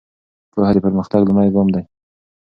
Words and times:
پوهه 0.51 0.71
د 0.75 0.77
پرمختګ 0.85 1.21
لومړی 1.25 1.49
ګام 1.55 1.67
ده. 1.75 1.81